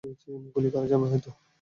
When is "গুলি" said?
0.53-0.69